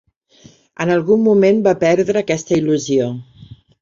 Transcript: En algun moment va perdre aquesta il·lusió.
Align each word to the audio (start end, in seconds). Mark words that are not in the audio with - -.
En 0.85 0.93
algun 0.93 1.21
moment 1.27 1.61
va 1.67 1.73
perdre 1.83 2.23
aquesta 2.25 2.59
il·lusió. 2.59 3.11